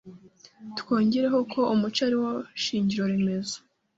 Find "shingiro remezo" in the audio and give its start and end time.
2.63-3.57